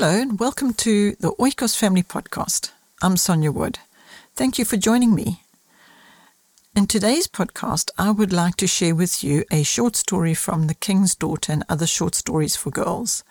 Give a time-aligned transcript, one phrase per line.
[0.00, 2.70] Hello, and welcome to the Oikos Family Podcast.
[3.02, 3.80] I'm Sonja Wood.
[4.36, 5.42] Thank you for joining me.
[6.76, 10.76] In today's podcast, I would like to share with you a short story from The
[10.76, 13.24] King's Daughter and other short stories for girls.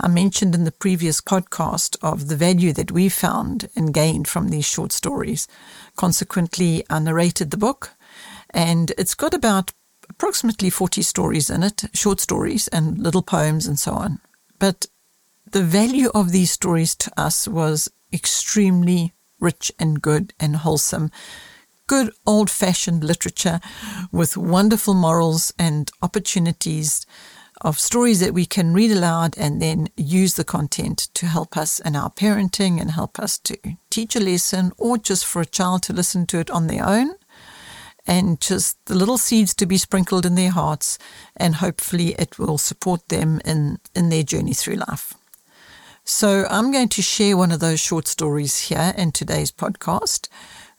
[0.00, 4.48] I mentioned in the previous podcast of the value that we found and gained from
[4.48, 5.46] these short stories.
[5.94, 7.92] Consequently, I narrated the book,
[8.50, 9.70] and it's got about
[10.10, 14.18] approximately 40 stories in it, short stories and little poems and so on.
[14.58, 14.86] But
[15.54, 21.12] the value of these stories to us was extremely rich and good and wholesome.
[21.86, 23.60] Good old fashioned literature
[24.10, 27.06] with wonderful morals and opportunities
[27.60, 31.78] of stories that we can read aloud and then use the content to help us
[31.78, 33.56] in our parenting and help us to
[33.90, 37.14] teach a lesson or just for a child to listen to it on their own
[38.04, 40.98] and just the little seeds to be sprinkled in their hearts
[41.36, 45.14] and hopefully it will support them in, in their journey through life.
[46.06, 50.28] So I'm going to share one of those short stories here in today's podcast.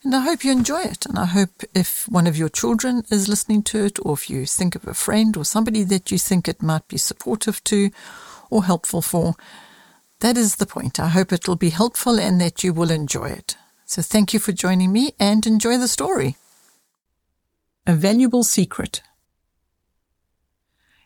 [0.04, 1.04] And I hope you enjoy it.
[1.04, 4.46] And I hope if one of your children is listening to it, or if you
[4.46, 7.90] think of a friend or somebody that you think it might be supportive to
[8.50, 9.34] or helpful for,
[10.20, 11.00] that is the point.
[11.00, 13.56] I hope it will be helpful and that you will enjoy it.
[13.84, 16.36] So thank you for joining me and enjoy the story.
[17.84, 19.02] A valuable secret.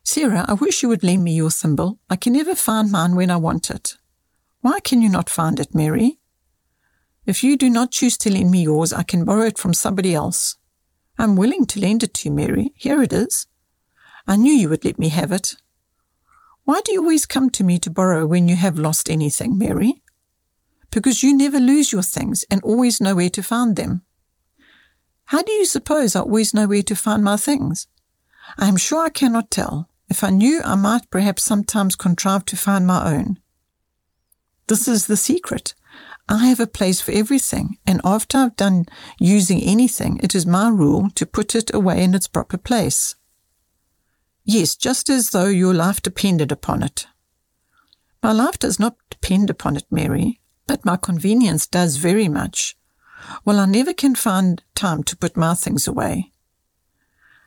[0.04, 1.98] Sarah, I wish you would lend me your thimble.
[2.10, 3.96] I can never find mine when I want it.
[4.60, 6.18] Why can you not find it, Mary?
[7.26, 10.14] If you do not choose to lend me yours, I can borrow it from somebody
[10.14, 10.56] else.
[11.18, 12.72] I'm willing to lend it to you, Mary.
[12.74, 13.46] Here it is.
[14.26, 15.54] I knew you would let me have it.
[16.64, 20.02] Why do you always come to me to borrow when you have lost anything, Mary?
[20.90, 24.02] Because you never lose your things and always know where to find them.
[25.26, 27.86] How do you suppose I always know where to find my things?
[28.58, 29.88] I am sure I cannot tell.
[30.08, 33.38] If I knew, I might perhaps sometimes contrive to find my own.
[34.70, 35.74] This is the secret.
[36.28, 38.86] I have a place for everything, and after I've done
[39.18, 43.16] using anything, it is my rule to put it away in its proper place.
[44.44, 47.08] Yes, just as though your life depended upon it.
[48.22, 52.76] My life does not depend upon it, Mary, but my convenience does very much.
[53.44, 56.30] Well, I never can find time to put my things away.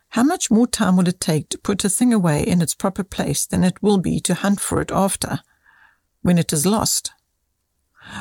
[0.10, 3.06] How much more time will it take to put a thing away in its proper
[3.06, 5.40] place than it will be to hunt for it after?
[6.24, 7.12] When it is lost.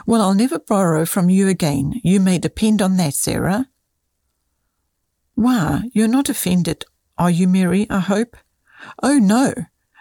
[0.06, 2.00] Well, I'll never borrow from you again.
[2.04, 3.68] You may depend on that, Sarah.
[5.34, 6.84] Why, you're not offended,
[7.16, 8.36] are you, Mary, I hope?
[9.02, 9.54] Oh, no,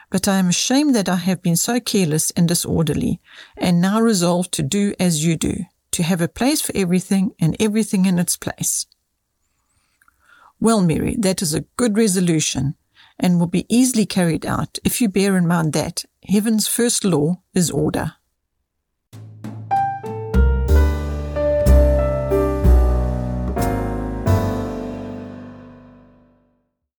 [0.09, 3.21] but I am ashamed that I have been so careless and disorderly,
[3.57, 7.55] and now resolve to do as you do, to have a place for everything and
[7.59, 8.85] everything in its place.
[10.59, 12.75] Well, Mary, that is a good resolution,
[13.17, 17.35] and will be easily carried out if you bear in mind that heaven's first law
[17.53, 18.13] is order.